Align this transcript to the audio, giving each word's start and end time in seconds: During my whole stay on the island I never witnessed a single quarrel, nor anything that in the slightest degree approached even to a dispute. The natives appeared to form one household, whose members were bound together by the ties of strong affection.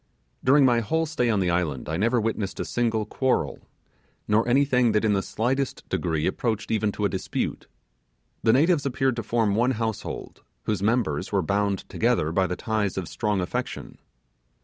During 0.43 0.65
my 0.65 0.79
whole 0.79 1.05
stay 1.05 1.29
on 1.29 1.41
the 1.41 1.51
island 1.51 1.87
I 1.87 1.95
never 1.95 2.19
witnessed 2.19 2.59
a 2.59 2.65
single 2.65 3.05
quarrel, 3.05 3.59
nor 4.27 4.47
anything 4.47 4.93
that 4.93 5.05
in 5.05 5.13
the 5.13 5.21
slightest 5.21 5.87
degree 5.89 6.25
approached 6.25 6.71
even 6.71 6.91
to 6.93 7.05
a 7.05 7.07
dispute. 7.09 7.67
The 8.41 8.51
natives 8.53 8.87
appeared 8.87 9.15
to 9.17 9.21
form 9.21 9.53
one 9.53 9.73
household, 9.77 10.41
whose 10.63 10.81
members 10.81 11.31
were 11.31 11.43
bound 11.43 11.87
together 11.87 12.31
by 12.31 12.47
the 12.47 12.55
ties 12.55 12.97
of 12.97 13.07
strong 13.07 13.41
affection. 13.41 13.99